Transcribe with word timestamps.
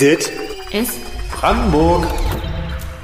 Dit 0.00 0.32
ist 0.72 0.98
Brandenburg. 1.30 2.06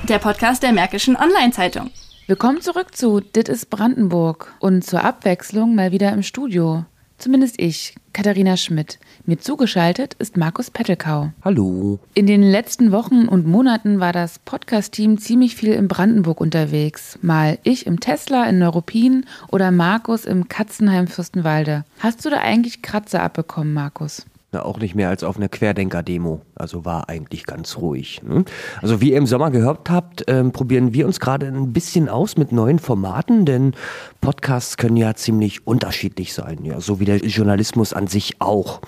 der 0.09 0.19
Podcast 0.19 0.63
der 0.63 0.73
Märkischen 0.73 1.15
Online-Zeitung. 1.15 1.91
Willkommen 2.27 2.63
zurück 2.63 2.97
zu 2.97 3.21
Dit 3.21 3.51
ist 3.51 3.69
Brandenburg 3.69 4.55
und 4.61 4.83
zur 4.83 5.05
Abwechslung 5.05 5.75
mal 5.75 5.93
wieder 5.93 6.11
im 6.15 6.23
Studio. 6.23 6.87
Zumindest 7.19 7.61
ich, 7.61 7.97
Katharina 8.15 8.57
Schmidt. 8.57 8.99
Mir 9.27 9.39
zugeschaltet 9.39 10.15
ist 10.15 10.39
Markus 10.39 10.71
Pettelkau. 10.71 11.33
Hallo. 11.45 11.99
In 12.15 12.27
den 12.27 12.43
letzten 12.43 12.93
Wochen 12.93 13.29
und 13.29 13.47
Monaten 13.47 14.01
war 14.01 14.15
das 14.15 14.39
Podcast-Team 14.39 15.19
ziemlich 15.19 15.55
viel 15.55 15.73
in 15.73 15.89
Brandenburg 15.89 16.41
unterwegs. 16.41 17.19
Mal 17.21 17.59
ich 17.63 17.87
im 17.87 18.01
Tesla 18.01 18.45
in 18.45 18.59
Neuruppin 18.59 19.27
oder 19.49 19.71
Markus 19.71 20.25
im 20.25 20.49
Katzenheim 20.49 21.09
Fürstenwalde. 21.09 21.85
Hast 21.99 22.25
du 22.25 22.31
da 22.31 22.39
eigentlich 22.39 22.81
Kratzer 22.81 23.23
abbekommen, 23.23 23.75
Markus? 23.75 24.25
Na, 24.57 24.65
auch 24.65 24.79
nicht 24.79 24.95
mehr 24.95 25.11
als 25.11 25.23
auf 25.23 25.37
einer 25.37 25.51
Querdenker-Demo. 25.51 26.41
Also 26.55 26.87
war 26.87 27.11
eigentlich 27.11 27.45
ganz 27.45 27.77
ruhig. 27.77 28.23
Ne? 28.27 28.47
Also 28.81 29.03
wie 29.03 29.11
ihr 29.13 29.19
im 29.19 29.27
Sommer 29.27 29.51
gehört 29.51 29.91
habt, 29.91 30.25
ähm, 30.29 30.51
probieren 30.53 30.95
wir 30.95 31.07
uns 31.07 31.21
gerade 31.21 31.47
ein 31.47 31.75
bisschen 31.75 32.09
aus 32.09 32.39
mit 32.39 32.53
neuen 32.53 32.79
Formaten, 32.79 33.45
denn 33.45 33.75
Podcasts 34.23 34.79
können 34.79 34.97
ja 34.97 35.15
ziemlich 35.15 35.67
unterschiedlich 35.67 36.33
sein, 36.33 36.65
ja, 36.65 36.81
so 36.81 37.01
wie 37.01 37.05
der 37.05 37.19
Journalismus 37.19 37.93
an 37.93 38.07
sich 38.07 38.41
auch. 38.41 38.81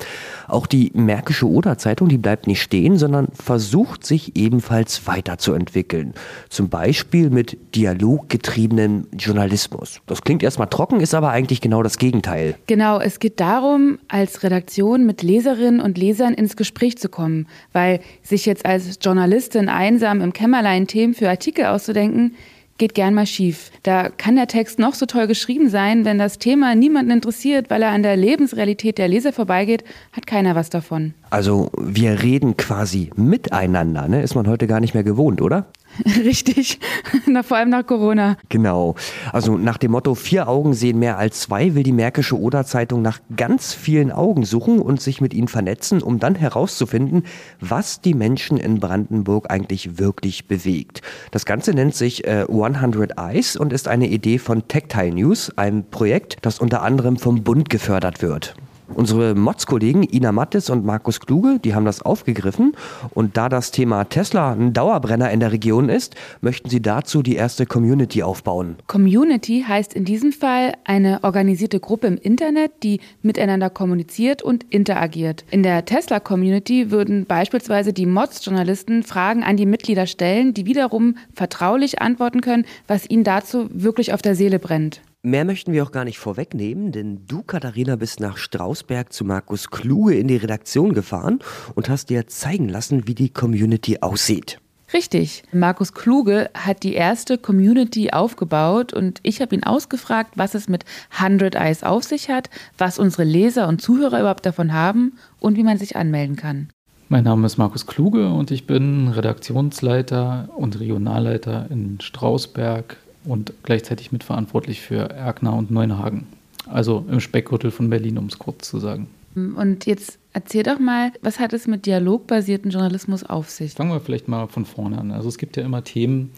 Auch 0.46 0.66
die 0.66 0.90
Märkische 0.94 1.46
Oder-Zeitung, 1.46 2.08
die 2.08 2.16
bleibt 2.16 2.46
nicht 2.46 2.62
stehen, 2.62 2.96
sondern 2.96 3.28
versucht 3.34 4.06
sich 4.06 4.36
ebenfalls 4.36 5.06
weiterzuentwickeln. 5.06 6.14
Zum 6.48 6.70
Beispiel 6.70 7.28
mit 7.28 7.58
dialoggetriebenem 7.74 9.06
Journalismus. 9.18 10.00
Das 10.06 10.22
klingt 10.22 10.42
erstmal 10.42 10.68
trocken, 10.68 11.00
ist 11.00 11.14
aber 11.14 11.28
eigentlich 11.28 11.60
genau 11.60 11.82
das 11.82 11.98
Gegenteil. 11.98 12.54
Genau, 12.66 12.98
es 12.98 13.20
geht 13.20 13.38
darum, 13.38 13.98
als 14.08 14.42
Redaktion 14.42 15.04
mit 15.04 15.22
Leserinnen 15.22 15.57
und 15.80 15.98
Lesern 15.98 16.34
ins 16.34 16.56
Gespräch 16.56 16.98
zu 16.98 17.08
kommen, 17.08 17.46
weil 17.72 18.00
sich 18.22 18.46
jetzt 18.46 18.64
als 18.64 18.98
Journalistin 19.00 19.68
einsam 19.68 20.20
im 20.20 20.32
Kämmerlein 20.32 20.86
Themen 20.86 21.14
für 21.14 21.28
Artikel 21.28 21.66
auszudenken, 21.66 22.34
geht 22.78 22.94
gern 22.94 23.12
mal 23.12 23.26
schief. 23.26 23.70
Da 23.82 24.08
kann 24.08 24.36
der 24.36 24.46
Text 24.46 24.78
noch 24.78 24.94
so 24.94 25.04
toll 25.04 25.26
geschrieben 25.26 25.68
sein, 25.68 26.04
wenn 26.04 26.18
das 26.18 26.38
Thema 26.38 26.74
niemanden 26.74 27.10
interessiert, 27.10 27.70
weil 27.70 27.82
er 27.82 27.90
an 27.90 28.04
der 28.04 28.16
Lebensrealität 28.16 28.98
der 28.98 29.08
Leser 29.08 29.32
vorbeigeht, 29.32 29.84
hat 30.12 30.26
keiner 30.26 30.54
was 30.54 30.70
davon. 30.70 31.12
Also 31.30 31.70
wir 31.76 32.22
reden 32.22 32.56
quasi 32.56 33.10
miteinander, 33.16 34.08
ne? 34.08 34.22
Ist 34.22 34.36
man 34.36 34.46
heute 34.46 34.66
gar 34.66 34.80
nicht 34.80 34.94
mehr 34.94 35.02
gewohnt, 35.02 35.42
oder? 35.42 35.66
Richtig, 36.24 36.78
Na, 37.26 37.42
vor 37.42 37.56
allem 37.56 37.70
nach 37.70 37.86
Corona. 37.86 38.36
Genau. 38.48 38.94
Also 39.32 39.56
nach 39.56 39.78
dem 39.78 39.92
Motto 39.92 40.14
vier 40.14 40.48
Augen 40.48 40.74
sehen 40.74 40.98
mehr 40.98 41.18
als 41.18 41.40
zwei 41.40 41.74
will 41.74 41.82
die 41.82 41.92
Märkische 41.92 42.38
Oder-Zeitung 42.38 43.02
nach 43.02 43.20
ganz 43.36 43.74
vielen 43.74 44.12
Augen 44.12 44.44
suchen 44.44 44.78
und 44.80 45.00
sich 45.00 45.20
mit 45.20 45.34
ihnen 45.34 45.48
vernetzen, 45.48 46.02
um 46.02 46.18
dann 46.18 46.34
herauszufinden, 46.34 47.24
was 47.60 48.00
die 48.00 48.14
Menschen 48.14 48.56
in 48.58 48.80
Brandenburg 48.80 49.50
eigentlich 49.50 49.98
wirklich 49.98 50.46
bewegt. 50.46 51.02
Das 51.30 51.44
Ganze 51.44 51.72
nennt 51.72 51.94
sich 51.94 52.26
äh, 52.26 52.46
100 52.48 53.18
Eyes 53.18 53.56
und 53.56 53.72
ist 53.72 53.88
eine 53.88 54.08
Idee 54.08 54.38
von 54.38 54.68
Tactile 54.68 55.14
News, 55.14 55.52
einem 55.56 55.84
Projekt, 55.84 56.36
das 56.42 56.58
unter 56.58 56.82
anderem 56.82 57.16
vom 57.16 57.42
Bund 57.42 57.70
gefördert 57.70 58.22
wird. 58.22 58.54
Unsere 58.94 59.34
Mods-Kollegen 59.34 60.02
Ina 60.02 60.32
Mattes 60.32 60.70
und 60.70 60.84
Markus 60.84 61.20
Kluge, 61.20 61.58
die 61.62 61.74
haben 61.74 61.84
das 61.84 62.02
aufgegriffen. 62.02 62.72
Und 63.14 63.36
da 63.36 63.48
das 63.48 63.70
Thema 63.70 64.04
Tesla 64.04 64.52
ein 64.52 64.72
Dauerbrenner 64.72 65.30
in 65.30 65.40
der 65.40 65.52
Region 65.52 65.88
ist, 65.88 66.14
möchten 66.40 66.70
sie 66.70 66.80
dazu 66.80 67.22
die 67.22 67.36
erste 67.36 67.66
Community 67.66 68.22
aufbauen. 68.22 68.76
Community 68.86 69.64
heißt 69.66 69.92
in 69.92 70.04
diesem 70.04 70.32
Fall 70.32 70.72
eine 70.84 71.22
organisierte 71.22 71.80
Gruppe 71.80 72.06
im 72.06 72.16
Internet, 72.16 72.72
die 72.82 73.00
miteinander 73.22 73.70
kommuniziert 73.70 74.42
und 74.42 74.64
interagiert. 74.70 75.44
In 75.50 75.62
der 75.62 75.84
Tesla-Community 75.84 76.90
würden 76.90 77.26
beispielsweise 77.26 77.92
die 77.92 78.06
Mods-Journalisten 78.06 79.02
Fragen 79.02 79.42
an 79.42 79.56
die 79.56 79.66
Mitglieder 79.66 80.06
stellen, 80.06 80.54
die 80.54 80.66
wiederum 80.66 81.16
vertraulich 81.34 82.00
antworten 82.00 82.40
können, 82.40 82.64
was 82.86 83.08
ihnen 83.08 83.24
dazu 83.24 83.68
wirklich 83.70 84.12
auf 84.12 84.22
der 84.22 84.34
Seele 84.34 84.58
brennt. 84.58 85.02
Mehr 85.24 85.44
möchten 85.44 85.72
wir 85.72 85.82
auch 85.82 85.90
gar 85.90 86.04
nicht 86.04 86.20
vorwegnehmen, 86.20 86.92
denn 86.92 87.26
du, 87.26 87.42
Katharina, 87.42 87.96
bist 87.96 88.20
nach 88.20 88.36
Strausberg 88.36 89.12
zu 89.12 89.24
Markus 89.24 89.68
Kluge 89.68 90.14
in 90.14 90.28
die 90.28 90.36
Redaktion 90.36 90.92
gefahren 90.92 91.40
und 91.74 91.88
hast 91.88 92.10
dir 92.10 92.28
zeigen 92.28 92.68
lassen, 92.68 93.08
wie 93.08 93.16
die 93.16 93.28
Community 93.28 93.98
aussieht. 94.00 94.60
Richtig. 94.92 95.42
Markus 95.52 95.92
Kluge 95.92 96.50
hat 96.54 96.84
die 96.84 96.94
erste 96.94 97.36
Community 97.36 98.10
aufgebaut 98.12 98.92
und 98.92 99.18
ich 99.24 99.40
habe 99.40 99.56
ihn 99.56 99.64
ausgefragt, 99.64 100.34
was 100.36 100.54
es 100.54 100.68
mit 100.68 100.84
100 101.18 101.56
Eyes 101.56 101.82
auf 101.82 102.04
sich 102.04 102.30
hat, 102.30 102.48
was 102.78 103.00
unsere 103.00 103.24
Leser 103.24 103.66
und 103.66 103.82
Zuhörer 103.82 104.20
überhaupt 104.20 104.46
davon 104.46 104.72
haben 104.72 105.18
und 105.40 105.56
wie 105.56 105.64
man 105.64 105.78
sich 105.78 105.96
anmelden 105.96 106.36
kann. 106.36 106.68
Mein 107.08 107.24
Name 107.24 107.44
ist 107.44 107.58
Markus 107.58 107.86
Kluge 107.86 108.28
und 108.28 108.52
ich 108.52 108.68
bin 108.68 109.08
Redaktionsleiter 109.08 110.48
und 110.56 110.78
Regionalleiter 110.78 111.66
in 111.70 112.00
Strausberg 112.00 112.98
und 113.28 113.52
gleichzeitig 113.62 114.10
mitverantwortlich 114.10 114.80
für 114.80 115.10
Erkner 115.10 115.54
und 115.54 115.70
Neuenhagen. 115.70 116.26
Also 116.66 117.04
im 117.08 117.20
Speckgürtel 117.20 117.70
von 117.70 117.88
Berlin, 117.88 118.18
um 118.18 118.26
es 118.26 118.38
kurz 118.38 118.68
zu 118.68 118.78
sagen. 118.78 119.08
Und 119.34 119.86
jetzt 119.86 120.18
erzähl 120.32 120.62
doch 120.62 120.78
mal, 120.78 121.12
was 121.22 121.38
hat 121.38 121.52
es 121.52 121.66
mit 121.66 121.86
dialogbasierten 121.86 122.70
Journalismus 122.70 123.22
auf 123.22 123.50
sich? 123.50 123.72
Fangen 123.72 123.92
wir 123.92 124.00
vielleicht 124.00 124.28
mal 124.28 124.48
von 124.48 124.64
vorne 124.64 124.98
an. 124.98 125.12
Also 125.12 125.28
es 125.28 125.38
gibt 125.38 125.56
ja 125.56 125.64
immer 125.64 125.84
Themen, 125.84 126.32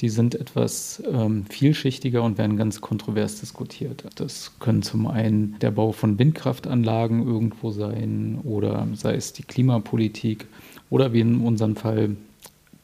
die 0.00 0.08
sind 0.08 0.34
etwas 0.34 1.02
ähm, 1.10 1.46
vielschichtiger 1.48 2.22
und 2.22 2.36
werden 2.36 2.56
ganz 2.56 2.80
kontrovers 2.80 3.40
diskutiert. 3.40 4.04
Das 4.16 4.52
können 4.58 4.82
zum 4.82 5.06
einen 5.06 5.56
der 5.60 5.70
Bau 5.70 5.92
von 5.92 6.18
Windkraftanlagen 6.18 7.26
irgendwo 7.26 7.70
sein 7.70 8.40
oder 8.42 8.86
sei 8.94 9.14
es 9.14 9.32
die 9.32 9.44
Klimapolitik 9.44 10.46
oder 10.90 11.12
wie 11.12 11.20
in 11.20 11.40
unserem 11.40 11.76
Fall 11.76 12.16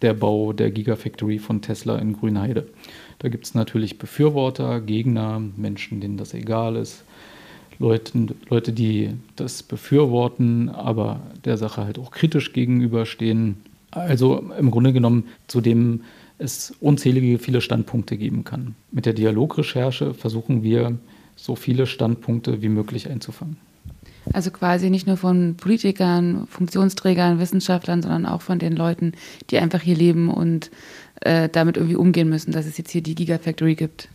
der 0.01 0.15
Bau 0.15 0.53
der 0.53 0.71
Gigafactory 0.71 1.39
von 1.39 1.61
Tesla 1.61 1.99
in 1.99 2.13
Grünheide. 2.15 2.69
Da 3.19 3.29
gibt 3.29 3.47
es 3.47 3.55
natürlich 3.55 3.99
Befürworter, 3.99 4.81
Gegner, 4.81 5.43
Menschen, 5.57 6.01
denen 6.01 6.17
das 6.17 6.35
egal 6.35 6.77
ist, 6.77 7.05
Leute, 7.79 8.35
Leute, 8.49 8.73
die 8.73 9.11
das 9.37 9.63
befürworten, 9.63 10.69
aber 10.69 11.21
der 11.45 11.57
Sache 11.57 11.85
halt 11.85 11.99
auch 11.99 12.11
kritisch 12.11 12.53
gegenüberstehen. 12.53 13.59
Also 13.91 14.45
im 14.59 14.71
Grunde 14.71 14.93
genommen, 14.93 15.25
zu 15.47 15.61
dem 15.61 16.03
es 16.39 16.75
unzählige 16.81 17.39
viele 17.39 17.61
Standpunkte 17.61 18.17
geben 18.17 18.45
kann. 18.45 18.75
Mit 18.91 19.07
der 19.07 19.13
Dialogrecherche 19.13 20.15
versuchen 20.15 20.63
wir, 20.63 20.99
so 21.37 21.55
viele 21.55 21.87
Standpunkte 21.87 22.63
wie 22.63 22.69
möglich 22.69 23.09
einzufangen. 23.09 23.57
Also 24.33 24.51
quasi 24.51 24.91
nicht 24.91 25.07
nur 25.07 25.17
von 25.17 25.57
Politikern, 25.57 26.47
Funktionsträgern, 26.49 27.39
Wissenschaftlern, 27.39 28.03
sondern 28.03 28.27
auch 28.27 28.43
von 28.43 28.59
den 28.59 28.75
Leuten, 28.75 29.13
die 29.51 29.59
einfach 29.59 29.81
hier 29.81 29.97
leben 29.97 30.31
und 30.31 30.71
äh, 31.21 31.49
damit 31.49 31.77
irgendwie 31.77 31.97
umgehen 31.97 32.29
müssen, 32.29 32.53
dass 32.53 32.67
es 32.67 32.79
jetzt 32.79 32.91
hier 32.91 33.03
die 33.03 33.15
Gigafactory 33.15 33.75
gibt. 33.75 34.09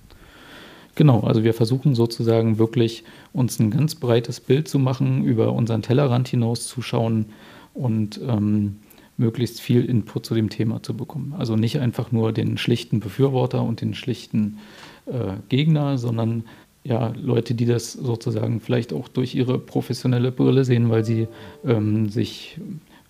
Genau, 0.96 1.22
also 1.22 1.44
wir 1.44 1.54
versuchen 1.54 1.96
sozusagen 1.96 2.60
wirklich 2.60 3.04
uns 3.32 3.60
ein 3.60 3.72
ganz 3.72 3.96
breites 3.96 4.40
Bild 4.40 4.68
zu 4.68 4.78
machen, 4.78 5.26
über 5.26 5.54
unseren 5.54 5.82
Tellerrand 5.82 6.28
hinauszuschauen 6.28 7.26
und 7.74 8.20
ähm, 8.28 8.78
möglichst 9.18 9.60
viel 9.60 9.86
Input 9.86 10.26
zu 10.26 10.36
dem 10.36 10.50
Thema 10.50 10.84
zu 10.84 10.96
bekommen. 10.96 11.34
Also 11.38 11.56
nicht 11.56 11.80
einfach 11.80 12.12
nur 12.12 12.32
den 12.32 12.58
schlichten 12.58 13.00
Befürworter 13.00 13.64
und 13.64 13.82
den 13.82 13.96
schlichten 13.96 14.60
äh, 15.06 15.34
Gegner, 15.50 15.98
sondern 15.98 16.44
ja, 16.84 17.14
Leute, 17.22 17.56
die 17.56 17.66
das 17.66 17.94
sozusagen 17.94 18.60
vielleicht 18.60 18.92
auch 18.94 19.08
durch 19.08 19.36
ihre 19.36 19.58
professionelle 19.58 20.32
Brille 20.32 20.66
sehen, 20.66 20.90
weil 20.90 21.06
sie 21.06 21.28
ähm, 21.66 22.10
sich 22.10 22.60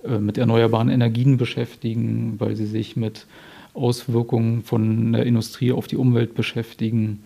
äh, 0.03 0.19
mit 0.19 0.37
erneuerbaren 0.37 0.89
Energien 0.89 1.37
beschäftigen, 1.37 2.35
weil 2.39 2.55
sie 2.55 2.67
sich 2.67 2.95
mit 2.95 3.25
Auswirkungen 3.73 4.63
von 4.63 5.13
der 5.13 5.25
Industrie 5.25 5.71
auf 5.71 5.87
die 5.87 5.97
Umwelt 5.97 6.35
beschäftigen, 6.35 7.23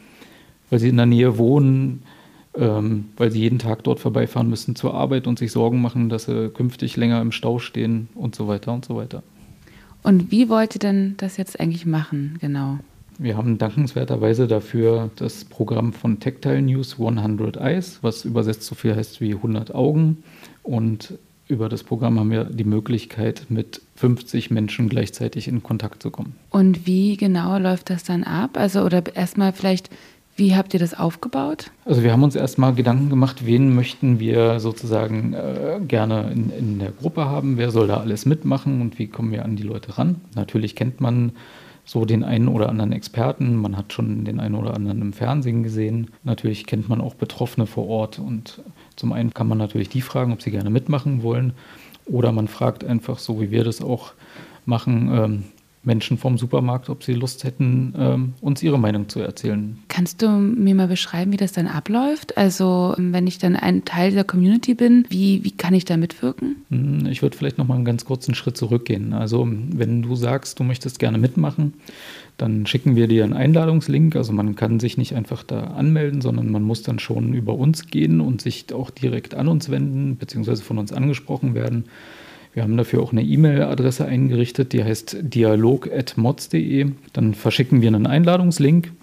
weil 0.69 0.79
sie 0.79 0.89
in 0.89 0.97
der 0.97 1.05
Nähe 1.05 1.37
wohnen, 1.37 2.03
ähm, 2.55 3.09
weil 3.17 3.29
sie 3.31 3.41
jeden 3.41 3.59
Tag 3.59 3.83
dort 3.83 3.99
vorbeifahren 3.99 4.49
müssen 4.49 4.75
zur 4.75 4.93
Arbeit 4.93 5.27
und 5.27 5.39
sich 5.39 5.51
Sorgen 5.51 5.81
machen, 5.81 6.07
dass 6.07 6.25
sie 6.25 6.49
künftig 6.49 6.95
länger 6.95 7.21
im 7.21 7.33
Stau 7.33 7.59
stehen 7.59 8.07
und 8.15 8.35
so 8.35 8.47
weiter 8.47 8.73
und 8.73 8.85
so 8.85 8.95
weiter. 8.95 9.21
Und 10.03 10.31
wie 10.31 10.47
wollt 10.47 10.75
ihr 10.75 10.79
denn 10.79 11.15
das 11.17 11.35
jetzt 11.35 11.59
eigentlich 11.59 11.85
machen, 11.85 12.37
genau? 12.39 12.79
Wir 13.19 13.35
haben 13.35 13.57
dankenswerterweise 13.57 14.47
dafür 14.47 15.09
das 15.15 15.43
Programm 15.43 15.91
von 15.91 16.19
Tactile 16.19 16.61
News 16.61 16.97
100 16.99 17.57
Eyes, 17.57 17.99
was 18.03 18.25
übersetzt 18.25 18.63
so 18.63 18.75
viel 18.75 18.95
heißt 18.95 19.21
wie 19.21 19.33
100 19.33 19.73
Augen. 19.73 20.23
Und 20.61 21.17
über 21.47 21.67
das 21.67 21.83
Programm 21.83 22.19
haben 22.19 22.29
wir 22.29 22.43
die 22.43 22.63
Möglichkeit, 22.63 23.47
mit 23.49 23.81
50 23.95 24.51
Menschen 24.51 24.87
gleichzeitig 24.87 25.47
in 25.47 25.63
Kontakt 25.63 26.03
zu 26.03 26.11
kommen. 26.11 26.35
Und 26.51 26.85
wie 26.85 27.17
genau 27.17 27.57
läuft 27.57 27.89
das 27.89 28.03
dann 28.03 28.23
ab? 28.23 28.57
Also, 28.57 28.81
oder 28.81 29.03
erstmal 29.15 29.51
vielleicht, 29.51 29.89
wie 30.35 30.55
habt 30.55 30.75
ihr 30.75 30.79
das 30.79 30.93
aufgebaut? 30.93 31.71
Also 31.85 32.03
wir 32.03 32.11
haben 32.11 32.21
uns 32.21 32.35
erstmal 32.35 32.75
Gedanken 32.75 33.09
gemacht, 33.09 33.47
wen 33.47 33.73
möchten 33.73 34.19
wir 34.19 34.59
sozusagen 34.59 35.33
äh, 35.33 35.79
gerne 35.87 36.29
in, 36.31 36.51
in 36.51 36.79
der 36.79 36.91
Gruppe 36.91 37.25
haben, 37.25 37.57
wer 37.57 37.71
soll 37.71 37.87
da 37.87 37.97
alles 37.97 38.27
mitmachen 38.27 38.81
und 38.81 38.99
wie 38.99 39.07
kommen 39.07 39.31
wir 39.31 39.43
an 39.43 39.55
die 39.55 39.63
Leute 39.63 39.97
ran. 39.97 40.17
Natürlich 40.35 40.75
kennt 40.75 41.01
man 41.01 41.31
so 41.87 42.03
den 42.03 42.25
einen 42.25 42.49
oder 42.49 42.67
anderen 42.67 42.91
Experten. 42.91 43.55
Man 43.55 43.77
hat 43.77 43.93
schon 43.93 44.25
den 44.25 44.41
einen 44.41 44.55
oder 44.55 44.75
anderen 44.75 45.01
im 45.01 45.13
Fernsehen 45.13 45.63
gesehen. 45.63 46.11
Natürlich 46.25 46.65
kennt 46.65 46.89
man 46.89 46.99
auch 46.99 47.15
Betroffene 47.15 47.65
vor 47.65 47.87
Ort. 47.87 48.19
Und 48.19 48.61
zum 48.97 49.13
einen 49.13 49.33
kann 49.33 49.47
man 49.47 49.57
natürlich 49.57 49.87
die 49.87 50.01
fragen, 50.01 50.33
ob 50.33 50.41
sie 50.41 50.51
gerne 50.51 50.69
mitmachen 50.69 51.23
wollen. 51.23 51.53
Oder 52.05 52.33
man 52.33 52.49
fragt 52.49 52.83
einfach, 52.83 53.19
so 53.19 53.39
wie 53.39 53.51
wir 53.51 53.63
das 53.63 53.81
auch 53.81 54.11
machen, 54.65 55.09
ähm, 55.13 55.43
Menschen 55.83 56.17
vom 56.17 56.37
Supermarkt, 56.37 56.89
ob 56.89 57.03
sie 57.03 57.13
Lust 57.13 57.43
hätten, 57.43 57.93
ähm, 57.97 58.33
uns 58.41 58.61
ihre 58.61 58.77
Meinung 58.77 59.07
zu 59.07 59.19
erzählen. 59.19 59.79
Kannst 59.87 60.21
du 60.21 60.29
mir 60.29 60.75
mal 60.75 60.87
beschreiben, 60.87 61.31
wie 61.31 61.37
das 61.37 61.53
dann 61.53 61.67
abläuft? 61.67 62.37
Also 62.37 62.93
wenn 62.97 63.25
ich 63.25 63.37
dann 63.37 63.55
ein 63.55 63.85
Teil 63.85 64.11
der 64.11 64.23
Community 64.23 64.73
bin, 64.73 65.05
wie, 65.09 65.43
wie 65.43 65.51
kann 65.51 65.73
ich 65.73 65.85
da 65.85 65.97
mitwirken? 65.97 66.57
Hm, 66.69 67.05
ich 67.07 67.21
würde 67.21 67.37
vielleicht 67.37 67.57
noch 67.57 67.67
mal 67.67 67.75
einen 67.75 67.85
ganz 67.85 68.05
kurzen 68.05 68.35
Schritt 68.35 68.57
zurückgehen. 68.57 69.13
Also 69.13 69.47
wenn 69.47 70.01
du 70.01 70.15
sagst, 70.15 70.59
du 70.59 70.63
möchtest 70.63 70.99
gerne 70.99 71.17
mitmachen, 71.17 71.73
dann 72.37 72.65
schicken 72.67 72.95
wir 72.95 73.07
dir 73.07 73.23
einen 73.23 73.33
Einladungslink. 73.33 74.15
Also 74.15 74.33
man 74.33 74.55
kann 74.55 74.79
sich 74.79 74.97
nicht 74.97 75.15
einfach 75.15 75.43
da 75.43 75.61
anmelden, 75.61 76.21
sondern 76.21 76.51
man 76.51 76.63
muss 76.63 76.83
dann 76.83 76.99
schon 76.99 77.33
über 77.33 77.53
uns 77.53 77.87
gehen 77.87 78.21
und 78.21 78.41
sich 78.41 78.65
auch 78.73 78.89
direkt 78.89 79.35
an 79.35 79.47
uns 79.47 79.69
wenden, 79.69 80.17
beziehungsweise 80.17 80.63
von 80.63 80.77
uns 80.77 80.91
angesprochen 80.91 81.55
werden. 81.55 81.85
Wir 82.57 82.63
haben 82.63 82.75
dafür 82.75 83.03
auch 83.03 83.11
eine 83.11 83.21
E-Mail-Adresse 83.21 84.07
eingerichtet, 84.07 84.73
die 84.73 84.83
heißt 84.83 85.17
dialog.mods.de. 85.21 86.87
Dann 87.13 87.35
verschicken 87.35 87.83
wir 87.83 87.89
einen 87.89 88.07
Einladungslink. 88.07 88.93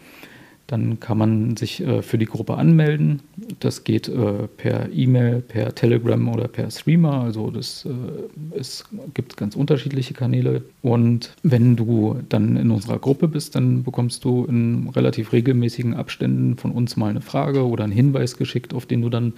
Dann 0.67 0.99
kann 0.99 1.19
man 1.19 1.57
sich 1.57 1.81
äh, 1.81 2.03
für 2.03 2.19
die 2.19 2.25
Gruppe 2.25 2.57
anmelden. 2.57 3.21
Das 3.61 3.85
geht 3.85 4.09
äh, 4.09 4.49
per 4.57 4.93
E-Mail, 4.93 5.41
per 5.41 5.73
Telegram 5.73 6.29
oder 6.31 6.49
per 6.49 6.69
Streamer. 6.69 7.21
Also 7.21 7.53
das, 7.53 7.87
äh, 7.87 8.59
es 8.59 8.87
gibt 9.15 9.37
ganz 9.37 9.55
unterschiedliche 9.55 10.15
Kanäle. 10.15 10.63
Und 10.83 11.37
wenn 11.45 11.77
du 11.77 12.17
dann 12.29 12.57
in 12.57 12.73
unserer 12.73 12.99
Gruppe 12.99 13.29
bist, 13.29 13.55
dann 13.55 13.85
bekommst 13.85 14.25
du 14.25 14.47
in 14.47 14.89
relativ 14.97 15.33
regelmäßigen 15.33 15.95
Abständen 15.95 16.57
von 16.57 16.73
uns 16.73 16.97
mal 16.97 17.11
eine 17.11 17.21
Frage 17.21 17.65
oder 17.65 17.85
einen 17.85 17.93
Hinweis 17.93 18.37
geschickt, 18.37 18.75
auf 18.75 18.85
den 18.85 19.03
du 19.03 19.11
dann 19.11 19.35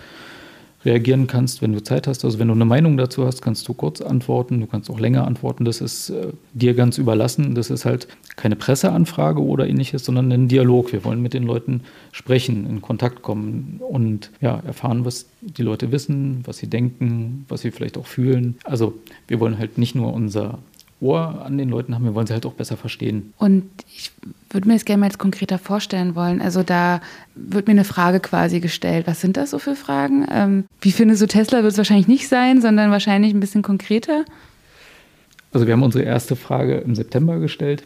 reagieren 0.86 1.26
kannst, 1.26 1.60
wenn 1.60 1.72
du 1.72 1.82
Zeit 1.82 2.06
hast. 2.06 2.24
Also 2.24 2.38
wenn 2.38 2.48
du 2.48 2.54
eine 2.54 2.64
Meinung 2.64 2.96
dazu 2.96 3.26
hast, 3.26 3.42
kannst 3.42 3.68
du 3.68 3.74
kurz 3.74 4.00
antworten, 4.00 4.60
du 4.60 4.66
kannst 4.66 4.88
auch 4.88 4.98
länger 4.98 5.26
antworten. 5.26 5.64
Das 5.64 5.80
ist 5.80 6.10
äh, 6.10 6.28
dir 6.54 6.74
ganz 6.74 6.96
überlassen. 6.96 7.54
Das 7.54 7.68
ist 7.70 7.84
halt 7.84 8.08
keine 8.36 8.56
Presseanfrage 8.56 9.42
oder 9.42 9.66
ähnliches, 9.68 10.04
sondern 10.04 10.32
ein 10.32 10.48
Dialog. 10.48 10.92
Wir 10.92 11.04
wollen 11.04 11.20
mit 11.20 11.34
den 11.34 11.42
Leuten 11.42 11.82
sprechen, 12.12 12.66
in 12.66 12.80
Kontakt 12.80 13.22
kommen 13.22 13.80
und 13.86 14.30
ja, 14.40 14.60
erfahren, 14.66 15.04
was 15.04 15.26
die 15.40 15.62
Leute 15.62 15.92
wissen, 15.92 16.42
was 16.44 16.58
sie 16.58 16.68
denken, 16.68 17.44
was 17.48 17.60
sie 17.60 17.70
vielleicht 17.70 17.98
auch 17.98 18.06
fühlen. 18.06 18.56
Also 18.64 18.94
wir 19.28 19.40
wollen 19.40 19.58
halt 19.58 19.76
nicht 19.78 19.94
nur 19.94 20.12
unser 20.14 20.58
Ohr 21.06 21.42
an 21.44 21.56
den 21.56 21.68
Leuten 21.68 21.94
haben, 21.94 22.04
wir 22.04 22.14
wollen 22.14 22.26
sie 22.26 22.32
halt 22.32 22.46
auch 22.46 22.54
besser 22.54 22.76
verstehen. 22.76 23.32
Und 23.38 23.64
ich 23.94 24.10
würde 24.50 24.68
mir 24.68 24.74
das 24.74 24.84
gerne 24.84 25.00
mal 25.00 25.06
jetzt 25.06 25.18
konkreter 25.18 25.58
vorstellen 25.58 26.14
wollen. 26.14 26.40
Also 26.40 26.62
da 26.62 27.00
wird 27.34 27.66
mir 27.66 27.72
eine 27.72 27.84
Frage 27.84 28.20
quasi 28.20 28.60
gestellt. 28.60 29.06
Was 29.06 29.20
sind 29.20 29.36
das 29.36 29.50
so 29.50 29.58
für 29.58 29.76
Fragen? 29.76 30.26
Ähm, 30.30 30.64
wie 30.80 30.92
findest 30.92 31.22
du 31.22 31.26
Tesla 31.26 31.62
wird 31.62 31.72
es 31.72 31.78
wahrscheinlich 31.78 32.08
nicht 32.08 32.28
sein, 32.28 32.60
sondern 32.60 32.90
wahrscheinlich 32.90 33.32
ein 33.32 33.40
bisschen 33.40 33.62
konkreter? 33.62 34.24
Also 35.52 35.66
wir 35.66 35.72
haben 35.72 35.82
unsere 35.82 36.04
erste 36.04 36.36
Frage 36.36 36.78
im 36.78 36.94
September 36.94 37.38
gestellt 37.38 37.84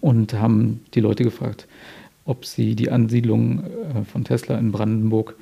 und 0.00 0.34
haben 0.34 0.80
die 0.94 1.00
Leute 1.00 1.24
gefragt, 1.24 1.66
ob 2.24 2.46
sie 2.46 2.74
die 2.74 2.90
Ansiedlung 2.90 3.64
äh, 3.64 4.04
von 4.10 4.24
Tesla 4.24 4.58
in 4.58 4.72
Brandenburg 4.72 5.36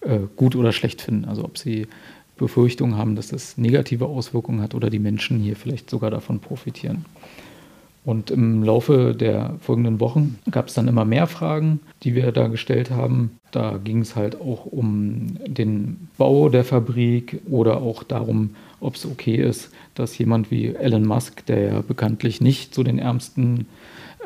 äh, 0.00 0.20
gut 0.36 0.54
oder 0.54 0.72
schlecht 0.72 1.02
finden. 1.02 1.24
Also 1.24 1.44
ob 1.44 1.58
sie 1.58 1.88
Befürchtungen 2.38 2.96
haben, 2.96 3.16
dass 3.16 3.28
das 3.28 3.58
negative 3.58 4.06
Auswirkungen 4.06 4.62
hat 4.62 4.74
oder 4.74 4.88
die 4.88 4.98
Menschen 4.98 5.38
hier 5.40 5.56
vielleicht 5.56 5.90
sogar 5.90 6.10
davon 6.10 6.40
profitieren. 6.40 7.04
Und 8.04 8.30
im 8.30 8.62
Laufe 8.62 9.14
der 9.14 9.56
folgenden 9.60 10.00
Wochen 10.00 10.38
gab 10.50 10.68
es 10.68 10.74
dann 10.74 10.88
immer 10.88 11.04
mehr 11.04 11.26
Fragen, 11.26 11.80
die 12.02 12.14
wir 12.14 12.32
da 12.32 12.48
gestellt 12.48 12.90
haben. 12.90 13.32
Da 13.50 13.78
ging 13.82 14.00
es 14.00 14.16
halt 14.16 14.40
auch 14.40 14.64
um 14.64 15.36
den 15.46 16.08
Bau 16.16 16.48
der 16.48 16.64
Fabrik 16.64 17.42
oder 17.50 17.82
auch 17.82 18.02
darum, 18.02 18.56
ob 18.80 18.94
es 18.94 19.04
okay 19.04 19.36
ist, 19.36 19.70
dass 19.94 20.16
jemand 20.16 20.50
wie 20.50 20.68
Elon 20.68 21.04
Musk, 21.04 21.44
der 21.46 21.60
ja 21.60 21.80
bekanntlich 21.82 22.40
nicht 22.40 22.74
zu 22.74 22.82
den 22.82 22.98
ärmsten 22.98 23.66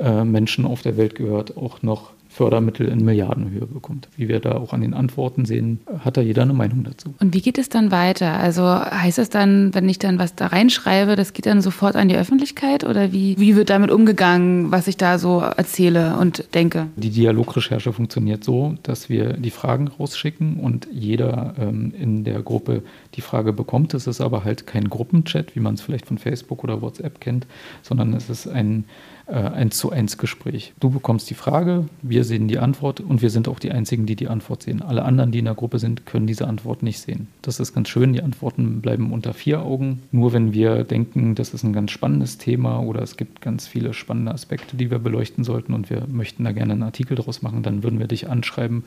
äh, 0.00 0.22
Menschen 0.22 0.64
auf 0.64 0.82
der 0.82 0.96
Welt 0.96 1.16
gehört, 1.16 1.56
auch 1.56 1.82
noch 1.82 2.12
Fördermittel 2.32 2.88
in 2.88 3.04
Milliardenhöhe 3.04 3.66
bekommt. 3.66 4.08
Wie 4.16 4.26
wir 4.26 4.40
da 4.40 4.52
auch 4.52 4.72
an 4.72 4.80
den 4.80 4.94
Antworten 4.94 5.44
sehen, 5.44 5.80
hat 6.00 6.16
da 6.16 6.22
jeder 6.22 6.42
eine 6.42 6.54
Meinung 6.54 6.82
dazu. 6.82 7.14
Und 7.20 7.34
wie 7.34 7.42
geht 7.42 7.58
es 7.58 7.68
dann 7.68 7.90
weiter? 7.90 8.38
Also 8.38 8.64
heißt 8.64 9.18
es 9.18 9.28
dann, 9.28 9.74
wenn 9.74 9.86
ich 9.86 9.98
dann 9.98 10.18
was 10.18 10.34
da 10.34 10.46
reinschreibe, 10.46 11.14
das 11.14 11.34
geht 11.34 11.44
dann 11.44 11.60
sofort 11.60 11.94
an 11.94 12.08
die 12.08 12.16
Öffentlichkeit 12.16 12.84
oder 12.84 13.12
wie, 13.12 13.38
wie 13.38 13.54
wird 13.54 13.68
damit 13.68 13.90
umgegangen, 13.90 14.72
was 14.72 14.88
ich 14.88 14.96
da 14.96 15.18
so 15.18 15.40
erzähle 15.40 16.16
und 16.16 16.54
denke? 16.54 16.86
Die 16.96 17.10
Dialogrecherche 17.10 17.92
funktioniert 17.92 18.44
so, 18.44 18.76
dass 18.82 19.10
wir 19.10 19.34
die 19.34 19.50
Fragen 19.50 19.88
rausschicken 19.88 20.56
und 20.56 20.88
jeder 20.90 21.54
ähm, 21.60 21.92
in 21.98 22.24
der 22.24 22.40
Gruppe 22.40 22.82
die 23.14 23.20
Frage 23.20 23.52
bekommt. 23.52 23.92
Es 23.92 24.06
ist 24.06 24.22
aber 24.22 24.42
halt 24.42 24.66
kein 24.66 24.88
Gruppenchat, 24.88 25.54
wie 25.54 25.60
man 25.60 25.74
es 25.74 25.82
vielleicht 25.82 26.06
von 26.06 26.16
Facebook 26.16 26.64
oder 26.64 26.80
WhatsApp 26.80 27.20
kennt, 27.20 27.46
sondern 27.82 28.14
es 28.14 28.30
ist 28.30 28.46
ein 28.46 28.84
eins 29.26 29.78
zu 29.78 29.90
eins 29.90 30.18
Gespräch. 30.18 30.72
Du 30.80 30.90
bekommst 30.90 31.30
die 31.30 31.34
Frage, 31.34 31.86
wir 32.02 32.24
sehen 32.24 32.48
die 32.48 32.58
Antwort 32.58 33.00
und 33.00 33.22
wir 33.22 33.30
sind 33.30 33.46
auch 33.48 33.60
die 33.60 33.70
Einzigen, 33.70 34.04
die 34.04 34.16
die 34.16 34.28
Antwort 34.28 34.64
sehen. 34.64 34.82
Alle 34.82 35.04
anderen, 35.04 35.30
die 35.30 35.38
in 35.38 35.44
der 35.44 35.54
Gruppe 35.54 35.78
sind, 35.78 36.06
können 36.06 36.26
diese 36.26 36.48
Antwort 36.48 36.82
nicht 36.82 36.98
sehen. 37.00 37.28
Das 37.40 37.60
ist 37.60 37.72
ganz 37.72 37.88
schön. 37.88 38.12
Die 38.12 38.22
Antworten 38.22 38.80
bleiben 38.80 39.12
unter 39.12 39.32
vier 39.32 39.62
Augen. 39.62 40.02
Nur 40.10 40.32
wenn 40.32 40.52
wir 40.52 40.84
denken, 40.84 41.34
das 41.34 41.54
ist 41.54 41.62
ein 41.62 41.72
ganz 41.72 41.92
spannendes 41.92 42.38
Thema 42.38 42.80
oder 42.80 43.02
es 43.02 43.16
gibt 43.16 43.40
ganz 43.40 43.66
viele 43.66 43.94
spannende 43.94 44.32
Aspekte, 44.32 44.76
die 44.76 44.90
wir 44.90 44.98
beleuchten 44.98 45.44
sollten 45.44 45.72
und 45.72 45.88
wir 45.88 46.06
möchten 46.10 46.44
da 46.44 46.52
gerne 46.52 46.72
einen 46.72 46.82
Artikel 46.82 47.16
draus 47.16 47.42
machen, 47.42 47.62
dann 47.62 47.82
würden 47.82 48.00
wir 48.00 48.08
dich 48.08 48.28
anschreiben 48.28 48.84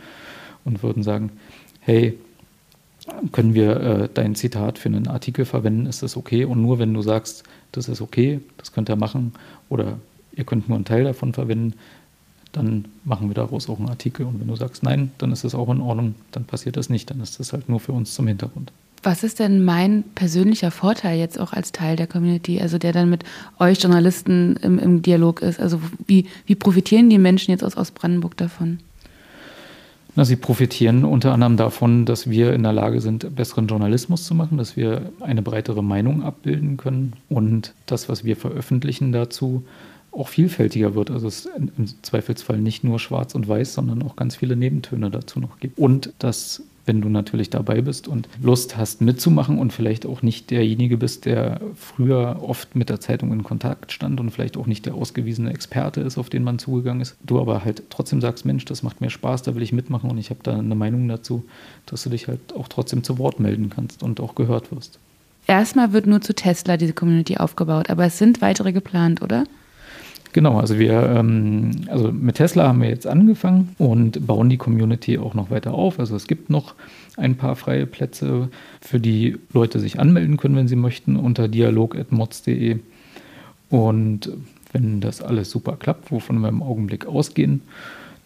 und 0.65 0.83
würden 0.83 1.01
sagen, 1.01 1.31
hey, 1.79 2.17
können 3.31 3.53
wir 3.53 3.79
äh, 3.79 4.09
dein 4.13 4.35
Zitat 4.35 4.79
für 4.79 4.89
einen 4.89 5.07
Artikel 5.07 5.45
verwenden, 5.45 5.85
ist 5.85 6.03
das 6.03 6.17
okay? 6.17 6.43
Und 6.45 6.61
nur 6.61 6.79
wenn 6.79 6.93
du 6.93 7.01
sagst, 7.01 7.43
das 7.71 7.87
ist 7.87 8.01
okay, 8.01 8.39
das 8.57 8.71
könnt 8.71 8.89
ihr 8.89 8.95
machen 8.95 9.33
oder 9.69 9.99
ihr 10.35 10.43
könnt 10.43 10.69
nur 10.69 10.75
einen 10.75 10.85
Teil 10.85 11.03
davon 11.03 11.33
verwenden, 11.33 11.73
dann 12.51 12.85
machen 13.03 13.27
wir 13.29 13.33
daraus 13.33 13.69
auch 13.69 13.79
einen 13.79 13.89
Artikel. 13.89 14.25
Und 14.25 14.39
wenn 14.39 14.47
du 14.47 14.55
sagst 14.55 14.83
nein, 14.83 15.11
dann 15.17 15.31
ist 15.31 15.43
das 15.43 15.55
auch 15.55 15.69
in 15.69 15.81
Ordnung, 15.81 16.15
dann 16.31 16.45
passiert 16.45 16.77
das 16.77 16.89
nicht, 16.89 17.09
dann 17.09 17.19
ist 17.19 17.39
das 17.39 17.53
halt 17.53 17.69
nur 17.69 17.79
für 17.79 17.91
uns 17.91 18.13
zum 18.13 18.27
Hintergrund. 18.27 18.71
Was 19.03 19.23
ist 19.23 19.39
denn 19.39 19.63
mein 19.63 20.03
persönlicher 20.15 20.71
Vorteil 20.71 21.19
jetzt 21.19 21.39
auch 21.39 21.53
als 21.53 21.71
Teil 21.71 21.95
der 21.95 22.07
Community, 22.07 22.59
also 22.59 22.79
der 22.79 22.91
dann 22.91 23.09
mit 23.09 23.23
euch 23.59 23.79
Journalisten 23.79 24.55
im, 24.57 24.79
im 24.79 25.01
Dialog 25.03 25.41
ist? 25.41 25.59
Also 25.59 25.79
wie, 26.07 26.25
wie 26.47 26.55
profitieren 26.55 27.09
die 27.09 27.19
Menschen 27.19 27.51
jetzt 27.51 27.63
aus, 27.63 27.77
aus 27.77 27.91
Brandenburg 27.91 28.35
davon? 28.37 28.79
Na, 30.15 30.23
sie 30.23 30.37
profitieren 30.37 31.03
unter 31.03 31.33
anderem 31.33 31.57
davon, 31.57 32.05
dass 32.05 32.29
wir 32.29 32.53
in 32.53 32.63
der 32.63 32.71
Lage 32.71 33.01
sind, 33.01 33.35
besseren 33.35 33.67
Journalismus 33.67 34.23
zu 34.23 34.33
machen, 34.33 34.57
dass 34.57 34.77
wir 34.77 35.11
eine 35.19 35.41
breitere 35.41 35.83
Meinung 35.83 36.23
abbilden 36.23 36.77
können 36.77 37.13
und 37.27 37.73
das, 37.85 38.07
was 38.07 38.23
wir 38.23 38.37
veröffentlichen 38.37 39.11
dazu, 39.11 39.65
auch 40.15 40.27
vielfältiger 40.27 40.95
wird. 40.95 41.11
Also 41.11 41.27
es 41.27 41.45
im 41.45 41.87
Zweifelsfall 42.01 42.57
nicht 42.57 42.83
nur 42.83 42.99
schwarz 42.99 43.35
und 43.35 43.47
weiß, 43.47 43.73
sondern 43.73 44.03
auch 44.03 44.15
ganz 44.15 44.35
viele 44.35 44.55
Nebentöne 44.55 45.11
dazu 45.11 45.39
noch 45.39 45.59
gibt. 45.59 45.77
Und 45.77 46.13
dass, 46.19 46.63
wenn 46.85 47.01
du 47.01 47.09
natürlich 47.09 47.49
dabei 47.49 47.81
bist 47.81 48.07
und 48.07 48.29
Lust 48.41 48.77
hast 48.77 49.01
mitzumachen 49.01 49.57
und 49.57 49.73
vielleicht 49.73 50.05
auch 50.05 50.21
nicht 50.21 50.51
derjenige 50.51 50.97
bist, 50.97 51.25
der 51.25 51.59
früher 51.75 52.39
oft 52.41 52.75
mit 52.75 52.89
der 52.89 52.99
Zeitung 52.99 53.33
in 53.33 53.43
Kontakt 53.43 53.91
stand 53.91 54.19
und 54.19 54.31
vielleicht 54.31 54.57
auch 54.57 54.67
nicht 54.67 54.85
der 54.85 54.95
ausgewiesene 54.95 55.49
Experte 55.49 56.01
ist, 56.01 56.17
auf 56.17 56.29
den 56.29 56.43
man 56.43 56.59
zugegangen 56.59 57.01
ist, 57.01 57.17
du 57.23 57.39
aber 57.39 57.65
halt 57.65 57.83
trotzdem 57.89 58.21
sagst, 58.21 58.45
Mensch, 58.45 58.65
das 58.65 58.83
macht 58.83 59.01
mir 59.01 59.09
Spaß, 59.09 59.43
da 59.43 59.55
will 59.55 59.63
ich 59.63 59.73
mitmachen 59.73 60.09
und 60.09 60.17
ich 60.17 60.29
habe 60.29 60.39
da 60.43 60.57
eine 60.57 60.75
Meinung 60.75 61.07
dazu, 61.07 61.43
dass 61.85 62.03
du 62.03 62.09
dich 62.09 62.27
halt 62.27 62.53
auch 62.55 62.67
trotzdem 62.67 63.03
zu 63.03 63.17
Wort 63.17 63.39
melden 63.39 63.69
kannst 63.69 64.03
und 64.03 64.19
auch 64.19 64.35
gehört 64.35 64.71
wirst. 64.71 64.99
Erstmal 65.47 65.93
wird 65.93 66.07
nur 66.07 66.21
zu 66.21 66.33
Tesla 66.33 66.75
diese 66.75 66.93
Community 66.93 67.37
aufgebaut, 67.37 67.91
aber 67.91 68.05
es 68.05 68.17
sind 68.17 68.41
weitere 68.41 68.71
geplant, 68.71 69.21
oder? 69.21 69.43
Genau, 70.35 70.59
also 70.59 70.77
wir, 70.77 70.91
ähm, 70.91 71.71
also 71.87 72.11
mit 72.11 72.35
Tesla 72.35 72.67
haben 72.67 72.81
wir 72.81 72.89
jetzt 72.89 73.07
angefangen 73.07 73.73
und 73.77 74.27
bauen 74.27 74.49
die 74.49 74.57
Community 74.57 75.17
auch 75.17 75.33
noch 75.33 75.49
weiter 75.49 75.73
auf. 75.73 75.97
Also 75.97 76.13
es 76.17 76.27
gibt 76.27 76.49
noch 76.49 76.75
ein 77.15 77.37
paar 77.37 77.55
freie 77.55 77.85
Plätze, 77.85 78.49
für 78.81 78.99
die 78.99 79.37
Leute 79.53 79.79
sich 79.79 79.97
anmelden 79.97 80.35
können, 80.35 80.57
wenn 80.57 80.67
sie 80.67 80.75
möchten, 80.75 81.15
unter 81.15 81.47
dialog.mods.de. 81.47 82.79
Und 83.69 84.29
wenn 84.73 84.99
das 84.99 85.21
alles 85.21 85.51
super 85.51 85.77
klappt, 85.79 86.11
wovon 86.11 86.39
wir 86.39 86.49
im 86.49 86.61
Augenblick 86.61 87.05
ausgehen, 87.05 87.61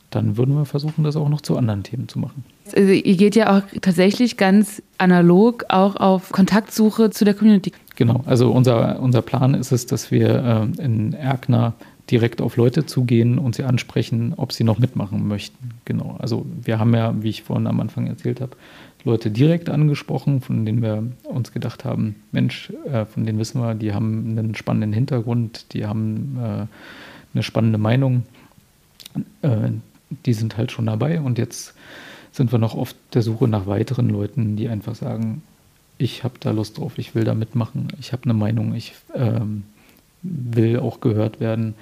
dann 0.09 0.35
würden 0.35 0.55
wir 0.55 0.65
versuchen, 0.65 1.03
das 1.03 1.15
auch 1.15 1.29
noch 1.29 1.41
zu 1.41 1.57
anderen 1.57 1.83
Themen 1.83 2.07
zu 2.07 2.17
machen. 2.17 2.43
Also 2.75 2.91
ihr 2.91 3.17
geht 3.17 3.35
ja 3.35 3.55
auch 3.55 3.61
tatsächlich 3.81 4.35
ganz 4.35 4.81
analog 4.97 5.65
auch 5.69 5.95
auf 5.95 6.31
Kontaktsuche 6.31 7.11
zu 7.11 7.23
der 7.23 7.35
Community. 7.35 7.71
Genau, 7.95 8.23
also 8.25 8.51
unser, 8.51 8.99
unser 8.99 9.21
Plan 9.21 9.53
ist 9.53 9.71
es, 9.71 9.85
dass 9.85 10.09
wir 10.09 10.71
äh, 10.79 10.83
in 10.83 11.13
Erkner 11.13 11.73
direkt 12.09 12.41
auf 12.41 12.57
Leute 12.57 12.85
zugehen 12.85 13.37
und 13.37 13.55
sie 13.55 13.63
ansprechen, 13.63 14.33
ob 14.35 14.51
sie 14.51 14.63
noch 14.63 14.79
mitmachen 14.79 15.27
möchten. 15.27 15.71
Genau. 15.85 16.15
Also 16.19 16.45
wir 16.63 16.79
haben 16.79 16.93
ja, 16.93 17.13
wie 17.21 17.29
ich 17.29 17.43
vorhin 17.43 17.67
am 17.67 17.79
Anfang 17.79 18.07
erzählt 18.07 18.41
habe, 18.41 18.55
Leute 19.03 19.31
direkt 19.31 19.69
angesprochen, 19.69 20.41
von 20.41 20.65
denen 20.65 20.81
wir 20.81 21.03
uns 21.23 21.53
gedacht 21.53 21.85
haben, 21.85 22.15
Mensch, 22.31 22.71
äh, 22.91 23.05
von 23.05 23.25
denen 23.25 23.39
wissen 23.39 23.61
wir, 23.61 23.75
die 23.75 23.93
haben 23.93 24.37
einen 24.37 24.55
spannenden 24.55 24.93
Hintergrund, 24.93 25.73
die 25.73 25.85
haben 25.85 26.37
äh, 26.41 26.65
eine 27.33 27.43
spannende 27.43 27.77
Meinung. 27.77 28.23
Äh, 29.41 29.69
die 30.25 30.33
sind 30.33 30.57
halt 30.57 30.71
schon 30.71 30.87
dabei 30.87 31.21
und 31.21 31.37
jetzt 31.37 31.75
sind 32.31 32.51
wir 32.51 32.59
noch 32.59 32.75
auf 32.75 32.95
der 33.13 33.21
Suche 33.21 33.47
nach 33.47 33.67
weiteren 33.67 34.09
Leuten, 34.09 34.55
die 34.55 34.67
einfach 34.67 34.95
sagen, 34.95 35.43
ich 35.97 36.23
habe 36.23 36.35
da 36.39 36.51
Lust 36.51 36.77
drauf, 36.77 36.97
ich 36.97 37.15
will 37.15 37.23
da 37.23 37.35
mitmachen, 37.35 37.89
ich 37.99 38.11
habe 38.11 38.23
eine 38.23 38.33
Meinung, 38.33 38.73
ich 38.73 38.95
ähm, 39.13 39.63
will 40.21 40.79
auch 40.79 40.99
gehört 40.99 41.39
werden. 41.39 41.75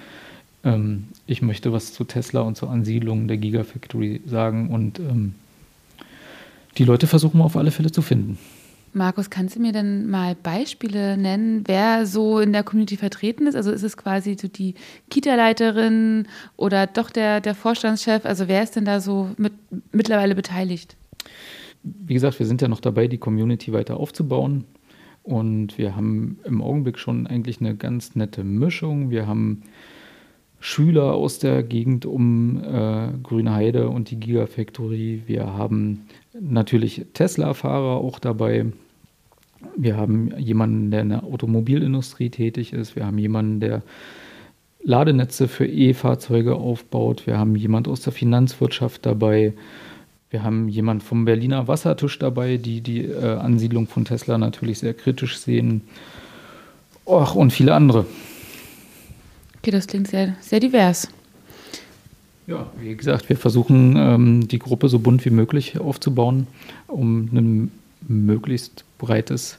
Ähm, 0.64 1.08
ich 1.26 1.42
möchte 1.42 1.72
was 1.72 1.92
zu 1.92 2.04
Tesla 2.04 2.40
und 2.40 2.56
zur 2.56 2.70
Ansiedlung 2.70 3.28
der 3.28 3.36
Gigafactory 3.36 4.20
sagen 4.26 4.70
und 4.70 4.98
ähm, 4.98 5.34
die 6.76 6.84
Leute 6.84 7.06
versuchen 7.06 7.38
wir 7.38 7.44
auf 7.44 7.56
alle 7.56 7.70
Fälle 7.70 7.90
zu 7.90 8.02
finden. 8.02 8.38
Markus, 8.94 9.30
kannst 9.30 9.56
du 9.56 9.60
mir 9.60 9.72
denn 9.72 10.08
mal 10.08 10.34
Beispiele 10.34 11.16
nennen, 11.16 11.62
wer 11.66 12.06
so 12.06 12.40
in 12.40 12.52
der 12.52 12.62
Community 12.62 12.96
vertreten 12.96 13.46
ist? 13.46 13.54
Also 13.54 13.70
ist 13.70 13.82
es 13.82 13.96
quasi 13.96 14.36
so 14.40 14.48
die 14.48 14.74
Kita-Leiterin 15.10 16.26
oder 16.56 16.86
doch 16.86 17.10
der, 17.10 17.40
der 17.40 17.54
Vorstandschef? 17.54 18.24
Also 18.24 18.48
wer 18.48 18.62
ist 18.62 18.76
denn 18.76 18.84
da 18.84 19.00
so 19.00 19.30
mit, 19.36 19.52
mittlerweile 19.92 20.34
beteiligt? 20.34 20.96
Wie 21.82 22.14
gesagt, 22.14 22.38
wir 22.38 22.46
sind 22.46 22.62
ja 22.62 22.68
noch 22.68 22.80
dabei, 22.80 23.08
die 23.08 23.18
Community 23.18 23.72
weiter 23.72 23.98
aufzubauen. 23.98 24.64
Und 25.28 25.76
wir 25.76 25.94
haben 25.94 26.38
im 26.44 26.62
Augenblick 26.62 26.98
schon 26.98 27.26
eigentlich 27.26 27.60
eine 27.60 27.76
ganz 27.76 28.16
nette 28.16 28.44
Mischung. 28.44 29.10
Wir 29.10 29.26
haben 29.26 29.60
Schüler 30.58 31.12
aus 31.12 31.38
der 31.38 31.62
Gegend 31.62 32.06
um 32.06 32.64
äh, 32.64 33.08
Grünheide 33.22 33.90
und 33.90 34.10
die 34.10 34.18
Gigafactory. 34.18 35.24
Wir 35.26 35.52
haben 35.52 36.06
natürlich 36.40 37.04
Tesla-Fahrer 37.12 37.98
auch 37.98 38.18
dabei. 38.20 38.72
Wir 39.76 39.98
haben 39.98 40.32
jemanden, 40.38 40.90
der 40.90 41.02
in 41.02 41.10
der 41.10 41.24
Automobilindustrie 41.24 42.30
tätig 42.30 42.72
ist. 42.72 42.96
Wir 42.96 43.04
haben 43.04 43.18
jemanden, 43.18 43.60
der 43.60 43.82
Ladenetze 44.82 45.46
für 45.46 45.66
E-Fahrzeuge 45.66 46.54
aufbaut. 46.54 47.26
Wir 47.26 47.36
haben 47.36 47.54
jemanden 47.54 47.90
aus 47.90 48.00
der 48.00 48.14
Finanzwirtschaft 48.14 49.04
dabei. 49.04 49.52
Wir 50.30 50.42
haben 50.42 50.68
jemanden 50.68 51.02
vom 51.02 51.24
Berliner 51.24 51.68
Wassertisch 51.68 52.18
dabei, 52.18 52.58
die 52.58 52.82
die 52.82 53.04
äh, 53.04 53.36
Ansiedlung 53.36 53.86
von 53.86 54.04
Tesla 54.04 54.36
natürlich 54.36 54.78
sehr 54.78 54.92
kritisch 54.92 55.38
sehen. 55.38 55.82
Och, 57.06 57.34
und 57.34 57.50
viele 57.50 57.74
andere. 57.74 58.04
Okay, 59.58 59.70
das 59.70 59.86
klingt 59.86 60.08
sehr, 60.08 60.36
sehr 60.40 60.60
divers. 60.60 61.08
Ja, 62.46 62.66
wie 62.78 62.94
gesagt, 62.94 63.28
wir 63.28 63.36
versuchen 63.36 63.96
ähm, 63.96 64.48
die 64.48 64.58
Gruppe 64.58 64.88
so 64.88 64.98
bunt 64.98 65.24
wie 65.24 65.30
möglich 65.30 65.78
aufzubauen, 65.78 66.46
um 66.86 67.28
ein 67.32 67.72
möglichst 68.06 68.84
breites 68.98 69.58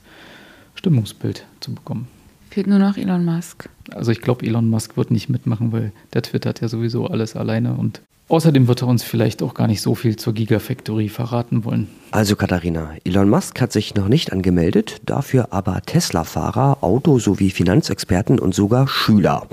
Stimmungsbild 0.76 1.46
zu 1.60 1.74
bekommen. 1.74 2.08
Fehlt 2.50 2.68
nur 2.68 2.80
noch 2.80 2.98
Elon 2.98 3.26
Musk. 3.26 3.70
Also 3.92 4.12
ich 4.12 4.22
glaube, 4.22 4.46
Elon 4.46 4.70
Musk 4.70 4.98
wird 4.98 5.12
nicht 5.12 5.30
mitmachen, 5.30 5.72
weil 5.72 5.92
der 6.14 6.22
twittert 6.24 6.62
ja 6.62 6.68
sowieso 6.68 7.08
alles 7.08 7.36
alleine 7.36 7.74
und 7.74 8.02
Außerdem 8.32 8.68
wird 8.68 8.84
er 8.84 8.88
uns 8.88 9.02
vielleicht 9.02 9.42
auch 9.42 9.56
gar 9.56 9.66
nicht 9.66 9.82
so 9.82 9.96
viel 9.96 10.16
zur 10.16 10.34
Gigafactory 10.34 11.10
verraten 11.10 11.66
wollen. 11.66 11.88
Also 12.12 12.36
Katharina, 12.36 12.92
Elon 13.04 13.28
Musk 13.28 13.60
hat 13.60 13.72
sich 13.72 13.96
noch 13.96 14.08
nicht 14.08 14.32
angemeldet, 14.32 15.02
dafür 15.08 15.48
aber 15.50 15.82
Tesla-Fahrer, 15.84 16.78
Auto- 16.82 17.18
sowie 17.18 17.50
Finanzexperten 17.50 18.38
und 18.38 18.54
sogar 18.54 18.88
Schüler. 18.88 19.48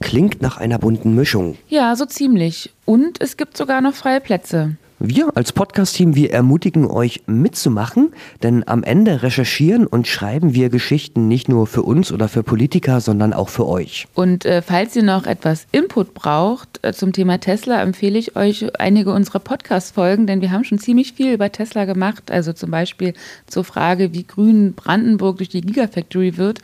Klingt 0.00 0.40
nach 0.40 0.56
einer 0.56 0.78
bunten 0.78 1.14
Mischung. 1.14 1.58
Ja, 1.68 1.94
so 1.96 2.06
ziemlich. 2.06 2.72
Und 2.86 3.20
es 3.20 3.36
gibt 3.36 3.58
sogar 3.58 3.82
noch 3.82 3.92
freie 3.94 4.22
Plätze. 4.22 4.76
Wir 5.06 5.36
als 5.36 5.52
Podcast-Team, 5.52 6.14
wir 6.14 6.32
ermutigen 6.32 6.86
euch 6.90 7.24
mitzumachen, 7.26 8.14
denn 8.42 8.66
am 8.66 8.82
Ende 8.82 9.22
recherchieren 9.22 9.86
und 9.86 10.06
schreiben 10.06 10.54
wir 10.54 10.70
Geschichten 10.70 11.28
nicht 11.28 11.46
nur 11.46 11.66
für 11.66 11.82
uns 11.82 12.10
oder 12.10 12.26
für 12.26 12.42
Politiker, 12.42 13.02
sondern 13.02 13.34
auch 13.34 13.50
für 13.50 13.66
euch. 13.66 14.06
Und 14.14 14.46
äh, 14.46 14.62
falls 14.62 14.96
ihr 14.96 15.02
noch 15.02 15.26
etwas 15.26 15.66
Input 15.72 16.14
braucht 16.14 16.80
äh, 16.82 16.94
zum 16.94 17.12
Thema 17.12 17.38
Tesla, 17.38 17.82
empfehle 17.82 18.18
ich 18.18 18.34
euch 18.34 18.80
einige 18.80 19.12
unserer 19.12 19.40
Podcast-Folgen, 19.40 20.26
denn 20.26 20.40
wir 20.40 20.52
haben 20.52 20.64
schon 20.64 20.78
ziemlich 20.78 21.12
viel 21.12 21.34
über 21.34 21.52
Tesla 21.52 21.84
gemacht. 21.84 22.30
Also 22.30 22.54
zum 22.54 22.70
Beispiel 22.70 23.12
zur 23.46 23.64
Frage, 23.64 24.14
wie 24.14 24.24
grün 24.24 24.72
Brandenburg 24.72 25.36
durch 25.36 25.50
die 25.50 25.60
Gigafactory 25.60 26.38
wird 26.38 26.60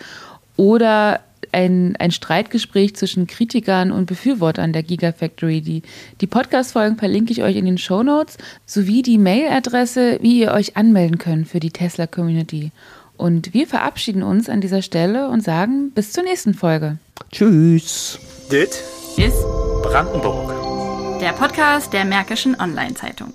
oder 0.56 1.20
ein, 1.52 1.96
ein 1.96 2.10
Streitgespräch 2.10 2.94
zwischen 2.96 3.26
Kritikern 3.26 3.92
und 3.92 4.06
Befürwortern 4.06 4.72
der 4.72 4.82
Gigafactory. 4.82 5.60
Die, 5.60 5.82
die 6.20 6.26
Podcast-Folgen 6.26 6.96
verlinke 6.98 7.32
ich 7.32 7.42
euch 7.42 7.56
in 7.56 7.64
den 7.66 7.78
Show 7.78 8.02
Notes 8.02 8.36
sowie 8.66 9.02
die 9.02 9.18
Mailadresse, 9.18 10.18
wie 10.22 10.40
ihr 10.40 10.52
euch 10.52 10.76
anmelden 10.76 11.18
könnt 11.18 11.48
für 11.48 11.60
die 11.60 11.70
Tesla-Community. 11.70 12.70
Und 13.16 13.52
wir 13.52 13.66
verabschieden 13.66 14.22
uns 14.22 14.48
an 14.48 14.60
dieser 14.60 14.82
Stelle 14.82 15.28
und 15.28 15.42
sagen 15.42 15.90
bis 15.94 16.12
zur 16.12 16.24
nächsten 16.24 16.54
Folge. 16.54 16.98
Tschüss. 17.30 18.18
Dit 18.50 18.82
Ist 19.16 19.42
Brandenburg. 19.82 21.20
der 21.20 21.32
Podcast 21.32 21.92
der 21.92 22.04
Märkischen 22.06 22.58
Online-Zeitung. 22.58 23.32